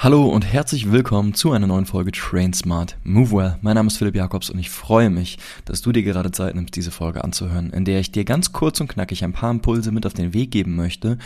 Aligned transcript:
Hallo 0.00 0.28
und 0.28 0.42
herzlich 0.42 0.92
willkommen 0.92 1.34
zu 1.34 1.50
einer 1.50 1.66
neuen 1.66 1.84
Folge 1.84 2.12
Train 2.12 2.52
Smart 2.52 2.96
Move 3.02 3.32
Well. 3.32 3.58
Mein 3.62 3.74
Name 3.74 3.88
ist 3.88 3.96
Philipp 3.96 4.14
Jakobs 4.14 4.48
und 4.48 4.56
ich 4.60 4.70
freue 4.70 5.10
mich, 5.10 5.38
dass 5.64 5.82
du 5.82 5.90
dir 5.90 6.04
gerade 6.04 6.30
Zeit 6.30 6.54
nimmst, 6.54 6.76
diese 6.76 6.92
Folge 6.92 7.24
anzuhören, 7.24 7.70
in 7.70 7.84
der 7.84 7.98
ich 7.98 8.12
dir 8.12 8.24
ganz 8.24 8.52
kurz 8.52 8.80
und 8.80 8.86
knackig 8.86 9.24
ein 9.24 9.32
paar 9.32 9.50
Impulse 9.50 9.90
mit 9.90 10.06
auf 10.06 10.14
den 10.14 10.32
Weg 10.32 10.52
geben 10.52 10.76
möchte, 10.76 11.18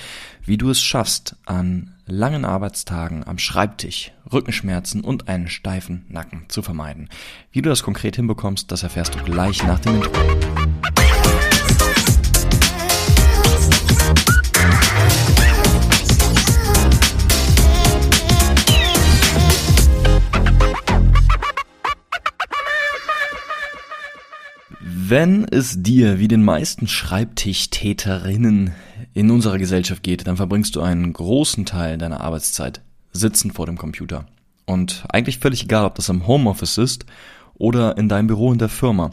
wie 0.47 0.57
du 0.57 0.71
es 0.71 0.81
schaffst, 0.81 1.37
an 1.45 1.91
langen 2.07 2.47
Arbeitstagen 2.47 3.27
am 3.27 3.37
Schreibtisch 3.37 4.13
Rückenschmerzen 4.33 5.03
und 5.03 5.29
einen 5.29 5.49
steifen 5.49 6.07
Nacken 6.09 6.47
zu 6.49 6.63
vermeiden. 6.63 7.11
Wie 7.51 7.61
du 7.61 7.69
das 7.69 7.83
konkret 7.83 8.17
hinbekommst, 8.17 8.73
das 8.73 8.85
erfährst 8.85 9.15
du 9.15 9.23
gleich 9.23 9.63
nach 9.67 9.81
dem 9.81 9.97
Intro. 9.97 10.13
Wenn 25.13 25.45
es 25.45 25.83
dir 25.83 26.21
wie 26.21 26.27
den 26.27 26.43
meisten 26.43 26.89
Schreibtischtäterinnen 26.89 28.73
in 29.13 29.31
unserer 29.31 29.59
Gesellschaft 29.59 30.03
geht, 30.03 30.27
dann 30.27 30.39
verbringst 30.39 30.75
du 30.75 30.81
einen 30.81 31.13
großen 31.13 31.67
Teil 31.67 31.99
deiner 31.99 32.23
Arbeitszeit 32.23 32.81
sitzend 33.13 33.53
vor 33.53 33.67
dem 33.67 33.77
Computer. 33.77 34.25
Und 34.65 35.05
eigentlich 35.11 35.39
völlig 35.39 35.65
egal, 35.65 35.85
ob 35.85 35.97
das 35.97 36.09
im 36.09 36.27
Homeoffice 36.27 36.79
ist 36.79 37.05
oder 37.53 37.99
in 37.99 38.09
deinem 38.09 38.27
Büro 38.27 38.53
in 38.53 38.59
der 38.59 38.71
Firma. 38.71 39.11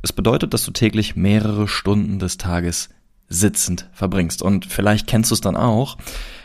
Es 0.00 0.14
bedeutet, 0.14 0.54
dass 0.54 0.64
du 0.64 0.70
täglich 0.70 1.14
mehrere 1.14 1.68
Stunden 1.68 2.18
des 2.18 2.38
Tages 2.38 2.88
sitzend 3.28 3.90
verbringst. 3.92 4.40
Und 4.40 4.64
vielleicht 4.64 5.06
kennst 5.06 5.30
du 5.30 5.34
es 5.34 5.42
dann 5.42 5.56
auch, 5.56 5.98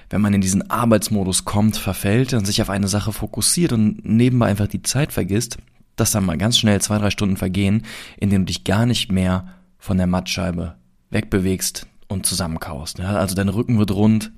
wenn 0.09 0.19
man 0.19 0.33
in 0.33 0.41
diesen 0.41 0.69
Arbeitsmodus 0.69 1.45
kommt, 1.45 1.77
verfällt 1.77 2.33
und 2.33 2.43
sich 2.43 2.61
auf 2.61 2.69
eine 2.69 2.89
Sache 2.89 3.13
fokussiert 3.13 3.71
und 3.71 4.03
nebenbei 4.03 4.47
einfach 4.47 4.67
die 4.67 4.83
Zeit 4.83 5.13
vergisst, 5.13 5.57
dass 5.99 6.11
dann 6.11 6.25
mal 6.25 6.37
ganz 6.37 6.57
schnell 6.57 6.81
zwei, 6.81 6.97
drei 6.97 7.09
Stunden 7.09 7.37
vergehen, 7.37 7.83
in 8.17 8.29
denen 8.29 8.45
du 8.45 8.51
dich 8.51 8.63
gar 8.63 8.85
nicht 8.85 9.11
mehr 9.11 9.47
von 9.77 9.97
der 9.97 10.07
Mattscheibe 10.07 10.75
wegbewegst 11.09 11.87
und 12.07 12.25
zusammenkaust. 12.25 12.99
Ja, 12.99 13.15
also 13.15 13.35
dein 13.35 13.49
Rücken 13.49 13.79
wird 13.79 13.91
rund, 13.91 14.31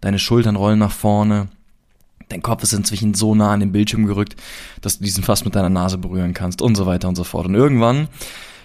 deine 0.00 0.18
Schultern 0.18 0.56
rollen 0.56 0.78
nach 0.78 0.92
vorne, 0.92 1.48
dein 2.28 2.42
Kopf 2.42 2.62
ist 2.62 2.72
inzwischen 2.72 3.14
so 3.14 3.34
nah 3.34 3.52
an 3.52 3.60
den 3.60 3.72
Bildschirm 3.72 4.06
gerückt, 4.06 4.36
dass 4.80 4.98
du 4.98 5.04
diesen 5.04 5.24
fast 5.24 5.44
mit 5.44 5.54
deiner 5.54 5.70
Nase 5.70 5.98
berühren 5.98 6.34
kannst 6.34 6.62
und 6.62 6.74
so 6.76 6.86
weiter 6.86 7.08
und 7.08 7.16
so 7.16 7.24
fort. 7.24 7.46
Und 7.46 7.54
irgendwann, 7.54 8.08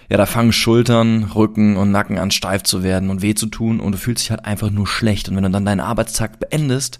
ja, 0.08 0.16
da 0.16 0.26
fangen 0.26 0.52
Schultern, 0.52 1.24
Rücken 1.34 1.76
und 1.76 1.90
Nacken 1.90 2.18
an 2.18 2.30
steif 2.30 2.62
zu 2.62 2.82
werden 2.82 3.10
und 3.10 3.22
weh 3.22 3.34
zu 3.34 3.46
tun 3.46 3.80
und 3.80 3.92
du 3.92 3.98
fühlst 3.98 4.22
dich 4.22 4.30
halt 4.30 4.44
einfach 4.44 4.70
nur 4.70 4.86
schlecht. 4.86 5.28
Und 5.28 5.36
wenn 5.36 5.44
du 5.44 5.50
dann 5.50 5.64
deinen 5.64 5.80
Arbeitstag 5.80 6.38
beendest, 6.40 6.98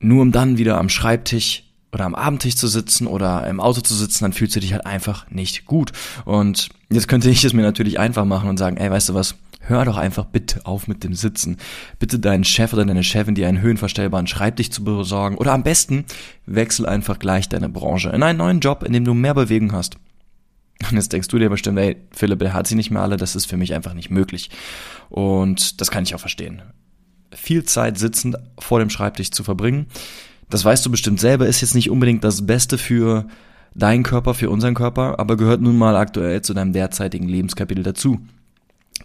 nur 0.00 0.22
um 0.22 0.32
dann 0.32 0.58
wieder 0.58 0.78
am 0.78 0.88
Schreibtisch 0.88 1.64
oder 1.92 2.04
am 2.04 2.14
Abendtisch 2.14 2.56
zu 2.56 2.68
sitzen 2.68 3.06
oder 3.06 3.46
im 3.46 3.60
Auto 3.60 3.82
zu 3.82 3.94
sitzen, 3.94 4.24
dann 4.24 4.32
fühlst 4.32 4.56
du 4.56 4.60
dich 4.60 4.72
halt 4.72 4.86
einfach 4.86 5.30
nicht 5.30 5.66
gut. 5.66 5.92
Und 6.24 6.70
jetzt 6.90 7.06
könnte 7.06 7.28
ich 7.28 7.44
es 7.44 7.52
mir 7.52 7.62
natürlich 7.62 7.98
einfach 7.98 8.24
machen 8.24 8.48
und 8.48 8.56
sagen, 8.56 8.78
ey, 8.78 8.90
weißt 8.90 9.10
du 9.10 9.14
was, 9.14 9.34
hör 9.60 9.84
doch 9.84 9.96
einfach 9.96 10.24
bitte 10.24 10.64
auf 10.64 10.88
mit 10.88 11.04
dem 11.04 11.14
Sitzen. 11.14 11.58
Bitte 11.98 12.18
deinen 12.18 12.44
Chef 12.44 12.72
oder 12.72 12.84
deine 12.84 13.04
Chefin 13.04 13.34
dir 13.34 13.46
einen 13.46 13.60
höhenverstellbaren 13.60 14.26
Schreibtisch 14.26 14.70
zu 14.70 14.84
besorgen 14.84 15.36
oder 15.36 15.52
am 15.52 15.62
besten 15.62 16.04
wechsel 16.46 16.86
einfach 16.86 17.18
gleich 17.18 17.48
deine 17.48 17.68
Branche 17.68 18.08
in 18.08 18.22
einen 18.22 18.38
neuen 18.38 18.60
Job, 18.60 18.82
in 18.82 18.92
dem 18.92 19.04
du 19.04 19.14
mehr 19.14 19.34
Bewegung 19.34 19.72
hast. 19.72 19.96
Und 20.90 20.96
jetzt 20.96 21.12
denkst 21.12 21.28
du 21.28 21.38
dir 21.38 21.48
bestimmt, 21.48 21.78
ey, 21.78 21.96
Philipp, 22.10 22.40
der 22.40 22.54
hat 22.54 22.66
sie 22.66 22.74
nicht 22.74 22.90
mehr 22.90 23.02
alle, 23.02 23.16
das 23.16 23.36
ist 23.36 23.46
für 23.46 23.56
mich 23.56 23.74
einfach 23.74 23.94
nicht 23.94 24.10
möglich. 24.10 24.50
Und 25.10 25.80
das 25.80 25.90
kann 25.90 26.02
ich 26.02 26.14
auch 26.14 26.20
verstehen. 26.20 26.62
Viel 27.32 27.64
Zeit 27.64 27.98
sitzend 27.98 28.36
vor 28.58 28.80
dem 28.80 28.90
Schreibtisch 28.90 29.30
zu 29.30 29.44
verbringen, 29.44 29.86
das 30.52 30.64
weißt 30.66 30.84
du 30.84 30.90
bestimmt 30.90 31.18
selber, 31.18 31.46
ist 31.46 31.62
jetzt 31.62 31.74
nicht 31.74 31.90
unbedingt 31.90 32.24
das 32.24 32.44
Beste 32.46 32.76
für 32.76 33.26
deinen 33.74 34.02
Körper, 34.02 34.34
für 34.34 34.50
unseren 34.50 34.74
Körper, 34.74 35.18
aber 35.18 35.38
gehört 35.38 35.62
nun 35.62 35.78
mal 35.78 35.96
aktuell 35.96 36.42
zu 36.42 36.52
deinem 36.52 36.74
derzeitigen 36.74 37.26
Lebenskapitel 37.26 37.82
dazu. 37.82 38.20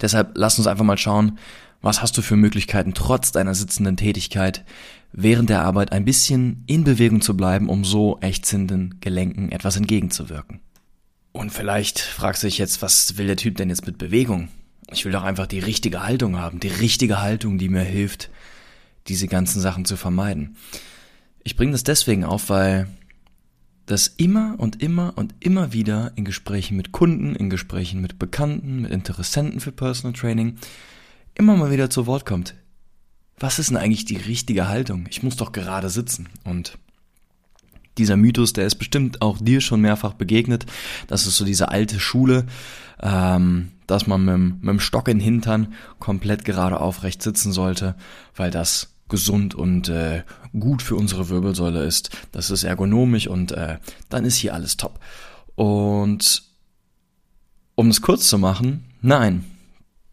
Deshalb 0.02 0.32
lass 0.36 0.58
uns 0.58 0.68
einfach 0.68 0.84
mal 0.84 0.98
schauen, 0.98 1.38
was 1.82 2.02
hast 2.02 2.18
du 2.18 2.22
für 2.22 2.36
Möglichkeiten, 2.36 2.94
trotz 2.94 3.32
deiner 3.32 3.56
sitzenden 3.56 3.96
Tätigkeit 3.96 4.66
während 5.14 5.50
der 5.50 5.62
Arbeit 5.62 5.94
ein 5.94 6.04
bisschen 6.04 6.66
in 6.68 6.84
Bewegung 6.84 7.22
zu 7.22 7.38
bleiben, 7.38 7.70
um 7.70 7.86
so 7.86 8.18
ächzenden 8.20 8.96
Gelenken 9.00 9.50
etwas 9.50 9.78
entgegenzuwirken. 9.78 10.60
Und 11.32 11.52
vielleicht 11.52 12.00
fragst 12.00 12.44
du 12.44 12.48
dich 12.48 12.58
jetzt, 12.58 12.82
was 12.82 13.18
will 13.18 13.28
der 13.28 13.38
Typ 13.38 13.56
denn 13.56 13.70
jetzt 13.70 13.86
mit 13.86 13.98
Bewegung? 13.98 14.50
Ich 14.92 15.06
will 15.06 15.14
doch 15.14 15.24
einfach 15.24 15.48
die 15.48 15.60
richtige 15.60 16.04
Haltung 16.04 16.38
haben, 16.38 16.60
die 16.60 16.68
richtige 16.68 17.22
Haltung, 17.22 17.58
die 17.58 17.70
mir 17.70 17.84
hilft, 17.84 18.30
diese 19.08 19.28
ganzen 19.28 19.62
Sachen 19.62 19.86
zu 19.86 19.96
vermeiden. 19.96 20.58
Ich 21.48 21.56
bringe 21.56 21.72
das 21.72 21.86
deswegen 21.86 22.26
auf, 22.26 22.50
weil 22.50 22.90
das 23.86 24.08
immer 24.08 24.56
und 24.58 24.84
immer 24.84 25.14
und 25.16 25.34
immer 25.40 25.72
wieder 25.72 26.12
in 26.18 26.26
Gesprächen 26.26 26.76
mit 26.76 26.92
Kunden, 26.92 27.36
in 27.38 27.50
Gesprächen 27.50 28.02
mit 28.02 28.20
Bekannten, 28.20 28.82
mit 28.82 28.92
Interessenten 28.92 29.62
für 29.62 29.72
Personal 29.72 30.12
Training 30.12 30.58
immer 31.36 31.56
mal 31.56 31.72
wieder 31.72 31.90
zu 31.90 32.06
Wort 32.06 32.26
kommt. 32.26 32.54
Was 33.40 33.60
ist 33.60 33.70
denn 33.70 33.78
eigentlich 33.78 34.04
die 34.04 34.18
richtige 34.18 34.68
Haltung? 34.68 35.06
Ich 35.10 35.24
muss 35.24 35.38
doch 35.38 35.54
gerade 35.54 35.88
sitzen. 35.88 36.28
Und 36.44 36.78
dieser 37.98 38.18
Mythos, 38.18 38.52
der 38.52 38.68
ist 38.68 38.76
bestimmt 38.76 39.22
auch 39.22 39.38
dir 39.38 39.62
schon 39.62 39.80
mehrfach 39.80 40.16
begegnet. 40.16 40.66
Das 41.08 41.26
ist 41.28 41.38
so 41.38 41.46
diese 41.46 41.70
alte 41.70 42.02
Schule, 42.02 42.46
ähm, 43.02 43.72
dass 43.88 44.06
man 44.06 44.26
mit, 44.26 44.64
mit 44.64 44.70
dem 44.70 44.80
Stock 44.82 45.08
in 45.08 45.20
den 45.20 45.24
Hintern 45.24 45.76
komplett 46.00 46.44
gerade 46.44 46.82
aufrecht 46.82 47.22
sitzen 47.22 47.54
sollte, 47.54 47.96
weil 48.36 48.52
das 48.52 48.97
gesund 49.10 49.56
und 49.56 49.90
äh, 49.90 50.24
gut 50.58 50.82
für 50.82 50.96
unsere 50.96 51.30
Wirbelsäule 51.30 51.84
ist. 51.84 52.10
Das 52.32 52.50
ist 52.50 52.64
ergonomisch 52.64 53.28
und 53.28 53.52
äh, 53.52 53.78
dann 54.10 54.26
ist 54.26 54.36
hier 54.36 54.54
alles 54.54 54.78
top. 54.78 55.00
Und 55.56 56.44
um 57.76 57.90
es 57.90 58.02
kurz 58.02 58.28
zu 58.28 58.38
machen, 58.38 58.86
nein, 59.02 59.46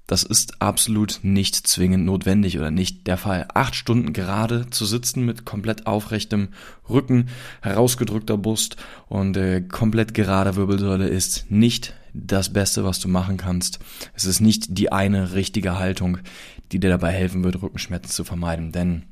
das 0.07 0.23
ist 0.23 0.61
absolut 0.61 1.21
nicht 1.23 1.55
zwingend 1.55 2.05
notwendig 2.05 2.59
oder 2.59 2.71
nicht 2.71 3.07
der 3.07 3.17
Fall. 3.17 3.49
Acht 3.55 3.75
Stunden 3.75 4.13
gerade 4.13 4.69
zu 4.69 4.85
sitzen 4.85 5.25
mit 5.25 5.47
komplett 5.47 5.87
aufrechtem 5.87 6.49
Rücken, 6.91 7.29
herausgedrückter 7.63 8.37
Brust 8.37 8.77
und 9.09 9.37
äh, 9.39 9.63
komplett 9.63 10.13
gerader 10.13 10.57
Wirbelsäule 10.57 11.09
ist 11.09 11.51
nicht 11.51 11.95
das 12.13 12.53
Beste, 12.53 12.85
was 12.85 13.01
du 13.01 13.09
machen 13.09 13.39
kannst. 13.39 13.79
Es 14.13 14.25
ist 14.25 14.41
nicht 14.41 14.79
die 14.79 14.93
eine 14.93 15.33
richtige 15.33 15.79
Haltung, 15.79 16.19
die 16.73 16.81
dir 16.81 16.91
dabei 16.91 17.13
helfen 17.13 17.45
wird, 17.45 17.63
Rückenschmerzen 17.63 18.11
zu 18.11 18.25
vermeiden. 18.25 18.73
Denn 18.73 19.05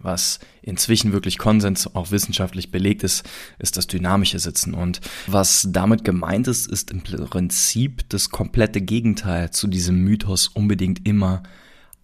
was 0.00 0.38
inzwischen 0.62 1.12
wirklich 1.12 1.38
Konsens 1.38 1.94
auch 1.94 2.10
wissenschaftlich 2.10 2.70
belegt 2.70 3.02
ist, 3.02 3.28
ist 3.58 3.76
das 3.76 3.86
dynamische 3.86 4.38
Sitzen. 4.38 4.74
Und 4.74 5.00
was 5.26 5.68
damit 5.70 6.04
gemeint 6.04 6.46
ist, 6.46 6.66
ist 6.66 6.90
im 6.90 7.02
Prinzip 7.02 8.08
das 8.08 8.30
komplette 8.30 8.80
Gegenteil 8.80 9.50
zu 9.50 9.66
diesem 9.66 10.04
Mythos, 10.04 10.48
unbedingt 10.48 11.06
immer 11.06 11.42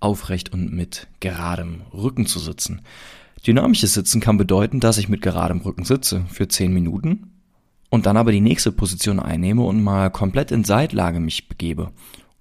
aufrecht 0.01 0.53
und 0.53 0.73
mit 0.73 1.07
geradem 1.21 1.83
Rücken 1.93 2.27
zu 2.27 2.39
sitzen. 2.39 2.83
Dynamisches 3.47 3.95
Sitzen 3.95 4.21
kann 4.21 4.39
bedeuten, 4.39 4.81
dass 4.81 4.99
ich 4.99 5.09
mit 5.09 5.23
geradem 5.23 5.61
Rücken 5.61 5.85
sitze 5.85 6.25
für 6.31 6.49
10 6.49 6.73
Minuten 6.73 7.31
und 7.91 8.07
dann 8.07 8.17
aber 8.17 8.33
die 8.33 8.41
nächste 8.41 8.73
Position 8.73 9.21
einnehme 9.21 9.63
und 9.63 9.83
mal 9.83 10.11
komplett 10.11 10.51
in 10.51 10.65
Seitlage 10.65 11.21
mich 11.21 11.49
begebe 11.49 11.93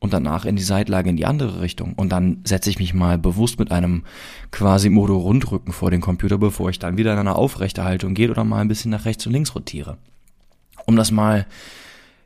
und 0.04 0.12
danach 0.12 0.44
in 0.44 0.58
die 0.58 0.64
Seitlage 0.64 1.10
in 1.10 1.16
die 1.16 1.26
andere 1.26 1.62
Richtung 1.62 1.94
und 1.94 2.10
dann 2.10 2.42
setze 2.44 2.70
ich 2.70 2.78
mich 2.78 2.94
mal 2.94 3.18
bewusst 3.18 3.58
mit 3.58 3.72
einem 3.72 4.04
quasi 4.52 4.90
Modo 4.90 5.18
Rundrücken 5.18 5.72
vor 5.72 5.92
den 5.92 6.02
Computer, 6.02 6.38
bevor 6.38 6.70
ich 6.70 6.78
dann 6.78 6.98
wieder 6.98 7.14
in 7.14 7.20
eine 7.20 7.36
aufrechte 7.36 7.86
Haltung 7.86 8.14
gehe 8.14 8.30
oder 8.30 8.44
mal 8.44 8.60
ein 8.60 8.68
bisschen 8.68 8.92
nach 8.92 9.06
rechts 9.06 9.26
und 9.26 9.32
links 9.32 9.56
rotiere. 9.56 9.96
Um 10.86 10.98
das 10.98 11.12
mal 11.12 11.48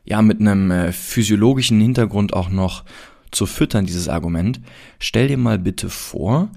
ja 0.04 0.20
mit 0.22 0.40
einem 0.40 0.72
äh, 0.72 0.90
physiologischen 0.90 1.80
Hintergrund 1.80 2.32
auch 2.32 2.48
noch 2.48 2.82
zu 3.30 3.46
füttern, 3.46 3.86
dieses 3.86 4.08
Argument, 4.08 4.60
stell 4.98 5.28
dir 5.28 5.38
mal 5.38 5.60
bitte 5.60 5.88
vor, 5.88 6.50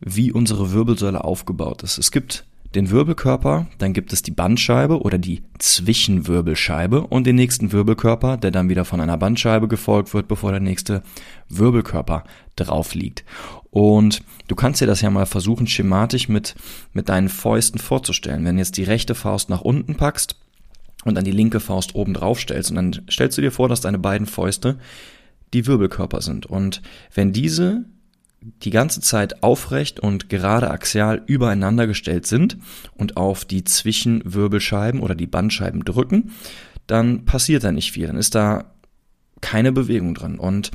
wie 0.00 0.32
unsere 0.32 0.72
Wirbelsäule 0.72 1.22
aufgebaut 1.22 1.84
ist. 1.84 1.96
Es 1.96 2.10
gibt 2.10 2.44
den 2.76 2.90
Wirbelkörper, 2.90 3.66
dann 3.78 3.94
gibt 3.94 4.12
es 4.12 4.22
die 4.22 4.30
Bandscheibe 4.30 5.00
oder 5.00 5.16
die 5.18 5.42
Zwischenwirbelscheibe 5.58 7.06
und 7.06 7.26
den 7.26 7.36
nächsten 7.36 7.72
Wirbelkörper, 7.72 8.36
der 8.36 8.50
dann 8.50 8.68
wieder 8.68 8.84
von 8.84 9.00
einer 9.00 9.16
Bandscheibe 9.16 9.66
gefolgt 9.66 10.12
wird, 10.12 10.28
bevor 10.28 10.50
der 10.50 10.60
nächste 10.60 11.02
Wirbelkörper 11.48 12.24
drauf 12.54 12.94
liegt. 12.94 13.24
Und 13.70 14.22
du 14.48 14.54
kannst 14.54 14.80
dir 14.80 14.86
das 14.86 15.00
ja 15.00 15.10
mal 15.10 15.26
versuchen, 15.26 15.66
schematisch 15.66 16.28
mit, 16.28 16.54
mit 16.92 17.08
deinen 17.08 17.30
Fäusten 17.30 17.80
vorzustellen. 17.80 18.44
Wenn 18.44 18.56
du 18.56 18.60
jetzt 18.60 18.76
die 18.76 18.84
rechte 18.84 19.14
Faust 19.14 19.48
nach 19.48 19.62
unten 19.62 19.96
packst 19.96 20.36
und 21.04 21.14
dann 21.14 21.24
die 21.24 21.32
linke 21.32 21.60
Faust 21.60 21.94
oben 21.94 22.12
drauf 22.12 22.40
stellst 22.40 22.70
und 22.70 22.76
dann 22.76 23.02
stellst 23.10 23.38
du 23.38 23.42
dir 23.42 23.52
vor, 23.52 23.68
dass 23.68 23.80
deine 23.80 23.98
beiden 23.98 24.26
Fäuste 24.26 24.78
die 25.54 25.66
Wirbelkörper 25.66 26.20
sind. 26.20 26.44
Und 26.44 26.82
wenn 27.14 27.32
diese 27.32 27.86
die 28.62 28.70
ganze 28.70 29.00
Zeit 29.00 29.42
aufrecht 29.42 30.00
und 30.00 30.28
gerade 30.28 30.70
axial 30.70 31.22
übereinander 31.26 31.86
gestellt 31.86 32.26
sind 32.26 32.58
und 32.94 33.16
auf 33.16 33.44
die 33.44 33.64
Zwischenwirbelscheiben 33.64 35.00
oder 35.00 35.14
die 35.14 35.26
Bandscheiben 35.26 35.84
drücken, 35.84 36.32
dann 36.86 37.24
passiert 37.24 37.64
da 37.64 37.72
nicht 37.72 37.92
viel. 37.92 38.06
Dann 38.06 38.16
ist 38.16 38.34
da 38.34 38.72
keine 39.40 39.72
Bewegung 39.72 40.14
drin. 40.14 40.38
Und 40.38 40.70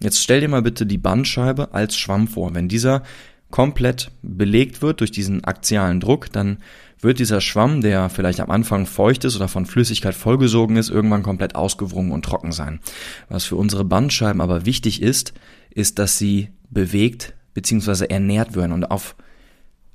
jetzt 0.00 0.22
stell 0.22 0.40
dir 0.40 0.48
mal 0.48 0.62
bitte 0.62 0.86
die 0.86 0.98
Bandscheibe 0.98 1.74
als 1.74 1.96
Schwamm 1.96 2.28
vor. 2.28 2.54
Wenn 2.54 2.68
dieser 2.68 3.02
komplett 3.50 4.10
belegt 4.22 4.82
wird 4.82 5.00
durch 5.00 5.10
diesen 5.10 5.44
axialen 5.44 6.00
Druck, 6.00 6.32
dann 6.32 6.58
wird 7.00 7.18
dieser 7.18 7.40
Schwamm, 7.40 7.80
der 7.80 8.08
vielleicht 8.08 8.40
am 8.40 8.50
Anfang 8.50 8.86
feucht 8.86 9.24
ist 9.24 9.36
oder 9.36 9.48
von 9.48 9.66
Flüssigkeit 9.66 10.14
vollgesogen 10.14 10.76
ist, 10.76 10.90
irgendwann 10.90 11.22
komplett 11.22 11.54
ausgewrungen 11.54 12.12
und 12.12 12.24
trocken 12.24 12.52
sein. 12.52 12.80
Was 13.28 13.44
für 13.44 13.56
unsere 13.56 13.84
Bandscheiben 13.84 14.40
aber 14.40 14.66
wichtig 14.66 15.02
ist, 15.02 15.34
ist, 15.70 15.98
dass 15.98 16.18
sie 16.18 16.48
bewegt 16.70 17.34
bzw. 17.54 18.06
ernährt 18.06 18.56
werden 18.56 18.72
und 18.72 18.90
auf 18.90 19.16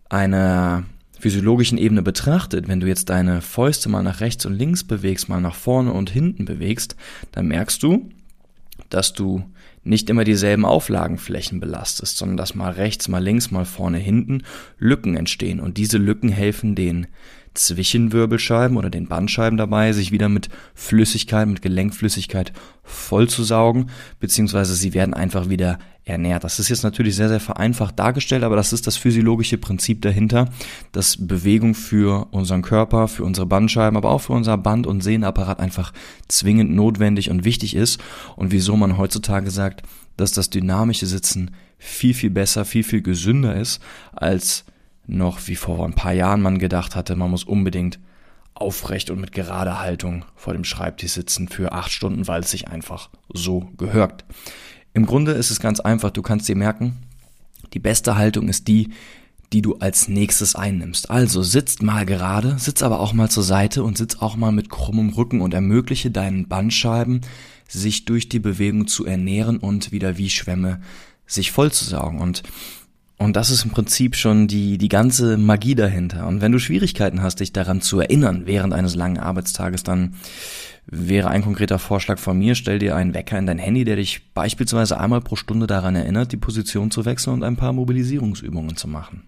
einer 0.09 0.83
physiologischen 1.19 1.77
Ebene 1.77 2.01
betrachtet, 2.01 2.68
wenn 2.68 2.80
du 2.80 2.88
jetzt 2.88 3.09
deine 3.09 3.42
Fäuste 3.42 3.89
mal 3.89 4.04
nach 4.04 4.19
rechts 4.19 4.45
und 4.45 4.54
links 4.54 4.83
bewegst, 4.83 5.30
mal 5.30 5.39
nach 5.39 5.56
vorne 5.56 5.94
und 5.94 6.09
hinten 6.09 6.45
bewegst, 6.45 6.95
dann 7.31 7.47
merkst 7.47 7.81
du, 7.83 8.09
dass 8.93 9.13
du 9.13 9.43
nicht 9.83 10.09
immer 10.09 10.23
dieselben 10.23 10.65
Auflagenflächen 10.65 11.59
belastest, 11.59 12.17
sondern 12.17 12.38
dass 12.38 12.55
mal 12.55 12.71
rechts, 12.71 13.07
mal 13.07 13.23
links, 13.23 13.49
mal 13.49 13.65
vorne, 13.65 13.97
hinten 13.97 14.43
Lücken 14.77 15.15
entstehen. 15.17 15.59
Und 15.59 15.77
diese 15.77 15.97
Lücken 15.97 16.29
helfen 16.29 16.75
den 16.75 17.07
Zwischenwirbelscheiben 17.53 18.77
oder 18.77 18.89
den 18.89 19.07
Bandscheiben 19.07 19.57
dabei, 19.57 19.91
sich 19.91 20.11
wieder 20.11 20.29
mit 20.29 20.49
Flüssigkeit, 20.73 21.47
mit 21.47 21.61
Gelenkflüssigkeit 21.61 22.53
vollzusaugen, 22.83 23.89
beziehungsweise 24.19 24.75
sie 24.75 24.94
werden 24.94 25.13
einfach 25.13 25.49
wieder 25.49 25.79
ernährt. 26.03 26.44
Das 26.44 26.59
ist 26.59 26.69
jetzt 26.69 26.83
natürlich 26.83 27.15
sehr, 27.15 27.30
sehr 27.30 27.39
vereinfacht 27.39 27.98
dargestellt, 28.00 28.44
aber 28.44 28.56
das 28.56 28.74
ist 28.74 28.88
das 28.88 28.98
physiologische 28.98 29.57
Prinzip 29.57 30.01
dahinter, 30.01 30.50
dass 30.92 31.27
Bewegung 31.27 31.75
für 31.75 32.27
unseren 32.31 32.63
Körper, 32.63 33.07
für 33.07 33.24
unsere 33.24 33.45
Bandscheiben, 33.45 33.98
aber 33.98 34.09
auch 34.09 34.21
für 34.21 34.33
unser 34.33 34.57
Band- 34.57 34.88
und 34.88 35.01
Sehnenapparat 35.01 35.59
einfach 35.59 35.94
zwingend 36.27 36.71
notwendig 36.71 37.30
und 37.30 37.44
wichtig 37.44 37.75
ist 37.75 38.01
und 38.36 38.51
wieso 38.51 38.75
man 38.75 38.98
heutzutage 38.98 39.51
sagt, 39.51 39.83
dass 40.18 40.31
das 40.31 40.50
dynamische 40.50 41.06
Sitzen 41.06 41.51
viel, 41.77 42.13
viel 42.13 42.30
besser, 42.30 42.65
viel, 42.65 42.83
viel 42.83 43.01
gesünder 43.01 43.56
ist 43.56 43.81
als 44.12 44.65
noch 45.07 45.47
wie 45.47 45.56
vor 45.56 45.86
ein 45.86 45.94
paar 45.94 46.13
Jahren 46.13 46.42
man 46.42 46.57
gedacht 46.57 46.95
hatte, 46.95 47.15
man 47.15 47.31
muss 47.31 47.44
unbedingt 47.44 48.00
aufrecht 48.54 49.09
und 49.09 49.19
mit 49.19 49.31
gerader 49.31 49.80
Haltung 49.80 50.25
vor 50.36 50.54
dem 50.54 50.63
Schreibtisch 50.63 51.13
sitzen 51.13 51.47
für 51.47 51.71
acht 51.71 51.92
Stunden, 51.92 52.27
weil 52.27 52.42
es 52.42 52.51
sich 52.51 52.68
einfach 52.68 53.09
so 53.33 53.71
gehört. 53.77 54.25
Im 54.93 55.05
Grunde 55.05 55.31
ist 55.31 55.51
es 55.51 55.59
ganz 55.59 55.79
einfach, 55.79 56.11
du 56.11 56.21
kannst 56.21 56.47
dir 56.49 56.55
merken, 56.55 56.97
die 57.73 57.79
beste 57.79 58.15
Haltung 58.17 58.49
ist 58.49 58.67
die, 58.67 58.89
die 59.53 59.61
du 59.61 59.75
als 59.75 60.07
nächstes 60.07 60.55
einnimmst. 60.55 61.09
Also 61.09 61.43
sitzt 61.43 61.81
mal 61.83 62.05
gerade, 62.05 62.57
sitz 62.57 62.83
aber 62.83 62.99
auch 62.99 63.13
mal 63.13 63.29
zur 63.29 63.43
Seite 63.43 63.83
und 63.83 63.97
sitz 63.97 64.17
auch 64.17 64.35
mal 64.35 64.51
mit 64.51 64.69
krummem 64.69 65.09
Rücken 65.09 65.41
und 65.41 65.53
ermögliche 65.53 66.11
deinen 66.11 66.47
Bandscheiben, 66.47 67.21
sich 67.67 68.05
durch 68.05 68.29
die 68.29 68.39
Bewegung 68.39 68.88
zu 68.88 69.05
ernähren 69.05 69.57
und 69.57 69.91
wieder 69.91 70.17
wie 70.17 70.29
Schwämme 70.29 70.81
sich 71.25 71.51
vollzusaugen. 71.51 72.19
Und 72.19 72.44
und 73.21 73.35
das 73.35 73.51
ist 73.51 73.63
im 73.63 73.69
Prinzip 73.69 74.15
schon 74.15 74.47
die, 74.47 74.79
die 74.79 74.89
ganze 74.89 75.38
Magie 75.38 75.75
dahinter. 75.75 76.25
Und 76.27 76.41
wenn 76.41 76.51
du 76.51 76.57
Schwierigkeiten 76.57 77.21
hast, 77.21 77.39
dich 77.39 77.53
daran 77.53 77.79
zu 77.79 78.00
erinnern 78.00 78.47
während 78.47 78.73
eines 78.73 78.95
langen 78.95 79.19
Arbeitstages, 79.19 79.83
dann 79.83 80.15
wäre 80.88 81.29
ein 81.29 81.44
konkreter 81.44 81.77
Vorschlag 81.77 82.18
von 82.18 82.39
mir, 82.39 82.56
stell 82.56 82.79
dir 82.79 82.95
einen 82.95 83.13
Wecker 83.13 83.38
in 83.38 83.45
dein 83.45 83.59
Handy, 83.59 83.83
der 83.83 83.97
dich 83.97 84.33
beispielsweise 84.33 85.00
einmal 85.00 85.21
pro 85.21 85.35
Stunde 85.35 85.68
daran 85.68 85.95
erinnert, 85.95 86.31
die 86.31 86.38
Position 86.38 86.89
zu 86.89 87.06
wechseln 87.06 87.35
und 87.35 87.44
ein 87.44 87.57
paar 87.57 87.73
Mobilisierungsübungen 87.73 88.75
zu 88.75 88.88
machen. 88.88 89.21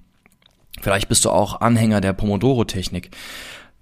Vielleicht 0.81 1.07
bist 1.07 1.23
du 1.23 1.29
auch 1.29 1.61
Anhänger 1.61 2.01
der 2.01 2.13
Pomodoro-Technik 2.13 3.11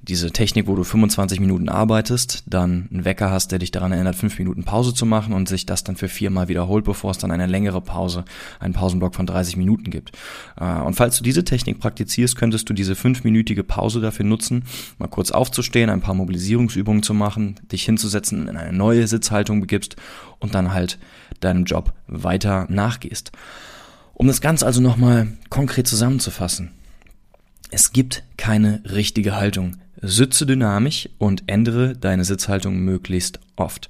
diese 0.03 0.31
Technik, 0.31 0.67
wo 0.67 0.75
du 0.75 0.83
25 0.83 1.39
Minuten 1.39 1.69
arbeitest, 1.69 2.43
dann 2.47 2.87
einen 2.91 3.05
Wecker 3.05 3.29
hast, 3.29 3.51
der 3.51 3.59
dich 3.59 3.69
daran 3.69 3.91
erinnert, 3.91 4.15
fünf 4.15 4.37
Minuten 4.39 4.63
Pause 4.63 4.95
zu 4.95 5.05
machen 5.05 5.33
und 5.33 5.47
sich 5.47 5.67
das 5.67 5.83
dann 5.83 5.95
für 5.95 6.07
viermal 6.07 6.47
wiederholt, 6.47 6.85
bevor 6.85 7.11
es 7.11 7.19
dann 7.19 7.29
eine 7.29 7.45
längere 7.45 7.81
Pause, 7.81 8.25
einen 8.59 8.73
Pausenblock 8.73 9.13
von 9.13 9.27
30 9.27 9.57
Minuten 9.57 9.91
gibt. 9.91 10.11
Äh, 10.59 10.81
und 10.81 10.95
falls 10.95 11.17
du 11.17 11.23
diese 11.23 11.43
Technik 11.43 11.79
praktizierst, 11.79 12.35
könntest 12.35 12.67
du 12.69 12.73
diese 12.73 12.95
fünfminütige 12.95 13.63
Pause 13.63 14.01
dafür 14.01 14.25
nutzen, 14.25 14.63
mal 14.97 15.07
kurz 15.07 15.29
aufzustehen, 15.29 15.89
ein 15.91 16.01
paar 16.01 16.15
Mobilisierungsübungen 16.15 17.03
zu 17.03 17.13
machen, 17.13 17.59
dich 17.71 17.83
hinzusetzen, 17.83 18.47
in 18.47 18.57
eine 18.57 18.75
neue 18.75 19.05
Sitzhaltung 19.07 19.61
begibst 19.61 19.97
und 20.39 20.55
dann 20.55 20.73
halt 20.73 20.97
deinem 21.41 21.65
Job 21.65 21.93
weiter 22.07 22.65
nachgehst. 22.69 23.31
Um 24.15 24.27
das 24.27 24.41
Ganze 24.41 24.65
also 24.65 24.81
nochmal 24.81 25.27
konkret 25.49 25.87
zusammenzufassen. 25.87 26.71
Es 27.73 27.93
gibt 27.93 28.23
keine 28.35 28.83
richtige 28.83 29.37
Haltung. 29.37 29.77
Sitze 30.01 30.45
dynamisch 30.45 31.07
und 31.17 31.43
ändere 31.47 31.95
deine 31.95 32.25
Sitzhaltung 32.25 32.81
möglichst 32.81 33.39
oft. 33.55 33.89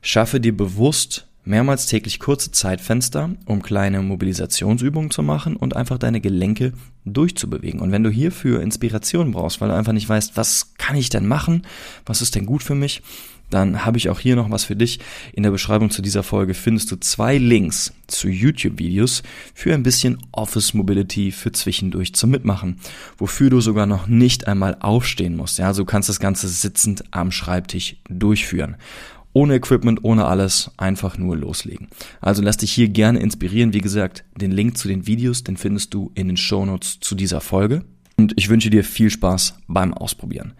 Schaffe 0.00 0.40
dir 0.40 0.56
bewusst 0.56 1.26
mehrmals 1.44 1.84
täglich 1.84 2.18
kurze 2.18 2.50
Zeitfenster, 2.50 3.28
um 3.44 3.60
kleine 3.60 4.00
Mobilisationsübungen 4.00 5.10
zu 5.10 5.22
machen 5.22 5.56
und 5.56 5.76
einfach 5.76 5.98
deine 5.98 6.22
Gelenke 6.22 6.72
durchzubewegen. 7.04 7.80
Und 7.80 7.92
wenn 7.92 8.04
du 8.04 8.10
hierfür 8.10 8.62
Inspiration 8.62 9.32
brauchst, 9.32 9.60
weil 9.60 9.68
du 9.68 9.76
einfach 9.76 9.92
nicht 9.92 10.08
weißt, 10.08 10.38
was 10.38 10.72
kann 10.78 10.96
ich 10.96 11.10
denn 11.10 11.26
machen, 11.26 11.66
was 12.06 12.22
ist 12.22 12.36
denn 12.36 12.46
gut 12.46 12.62
für 12.62 12.74
mich, 12.74 13.02
dann 13.50 13.84
habe 13.84 13.98
ich 13.98 14.08
auch 14.08 14.20
hier 14.20 14.36
noch 14.36 14.50
was 14.50 14.64
für 14.64 14.76
dich. 14.76 15.00
In 15.32 15.42
der 15.42 15.50
Beschreibung 15.50 15.90
zu 15.90 16.02
dieser 16.02 16.22
Folge 16.22 16.54
findest 16.54 16.90
du 16.90 16.96
zwei 16.96 17.38
Links 17.38 17.92
zu 18.06 18.28
YouTube-Videos 18.28 19.22
für 19.54 19.74
ein 19.74 19.82
bisschen 19.82 20.18
Office 20.32 20.74
Mobility 20.74 21.32
für 21.32 21.52
zwischendurch 21.52 22.14
zum 22.14 22.30
Mitmachen, 22.30 22.80
wofür 23.18 23.50
du 23.50 23.60
sogar 23.60 23.86
noch 23.86 24.06
nicht 24.06 24.48
einmal 24.48 24.76
aufstehen 24.80 25.36
musst. 25.36 25.58
Ja, 25.58 25.74
so 25.74 25.84
kannst 25.84 26.08
das 26.08 26.20
Ganze 26.20 26.48
sitzend 26.48 27.04
am 27.10 27.32
Schreibtisch 27.32 27.96
durchführen. 28.08 28.76
Ohne 29.32 29.54
Equipment, 29.54 30.02
ohne 30.02 30.24
alles, 30.26 30.72
einfach 30.76 31.16
nur 31.16 31.36
loslegen. 31.36 31.88
Also 32.20 32.42
lass 32.42 32.56
dich 32.56 32.72
hier 32.72 32.88
gerne 32.88 33.20
inspirieren. 33.20 33.72
Wie 33.72 33.80
gesagt, 33.80 34.24
den 34.36 34.50
Link 34.50 34.76
zu 34.76 34.88
den 34.88 35.06
Videos, 35.06 35.44
den 35.44 35.56
findest 35.56 35.94
du 35.94 36.10
in 36.14 36.26
den 36.26 36.36
Shownotes 36.36 36.98
zu 37.00 37.14
dieser 37.14 37.40
Folge. 37.40 37.84
Und 38.16 38.34
ich 38.36 38.48
wünsche 38.48 38.70
dir 38.70 38.82
viel 38.82 39.08
Spaß 39.08 39.54
beim 39.68 39.94
Ausprobieren. 39.94 40.54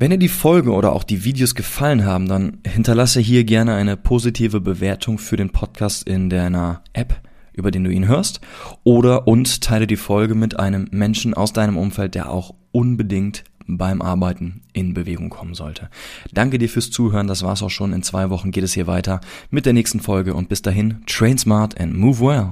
Wenn 0.00 0.12
dir 0.12 0.16
die 0.16 0.28
Folge 0.28 0.72
oder 0.72 0.94
auch 0.94 1.04
die 1.04 1.24
Videos 1.24 1.54
gefallen 1.54 2.06
haben, 2.06 2.26
dann 2.26 2.56
hinterlasse 2.66 3.20
hier 3.20 3.44
gerne 3.44 3.74
eine 3.74 3.98
positive 3.98 4.58
Bewertung 4.58 5.18
für 5.18 5.36
den 5.36 5.50
Podcast 5.50 6.08
in 6.08 6.30
deiner 6.30 6.82
App, 6.94 7.20
über 7.52 7.70
den 7.70 7.84
du 7.84 7.90
ihn 7.90 8.08
hörst, 8.08 8.40
oder 8.82 9.28
und 9.28 9.60
teile 9.60 9.86
die 9.86 9.98
Folge 9.98 10.34
mit 10.34 10.58
einem 10.58 10.88
Menschen 10.90 11.34
aus 11.34 11.52
deinem 11.52 11.76
Umfeld, 11.76 12.14
der 12.14 12.30
auch 12.30 12.54
unbedingt 12.72 13.44
beim 13.66 14.00
Arbeiten 14.00 14.62
in 14.72 14.94
Bewegung 14.94 15.28
kommen 15.28 15.52
sollte. 15.52 15.90
Danke 16.32 16.56
dir 16.56 16.70
fürs 16.70 16.90
Zuhören, 16.90 17.26
das 17.26 17.42
war's 17.42 17.62
auch 17.62 17.68
schon. 17.68 17.92
In 17.92 18.02
zwei 18.02 18.30
Wochen 18.30 18.52
geht 18.52 18.64
es 18.64 18.72
hier 18.72 18.86
weiter 18.86 19.20
mit 19.50 19.66
der 19.66 19.74
nächsten 19.74 20.00
Folge 20.00 20.32
und 20.32 20.48
bis 20.48 20.62
dahin, 20.62 21.02
train 21.04 21.36
smart 21.36 21.78
and 21.78 21.94
move 21.94 22.20
well. 22.20 22.48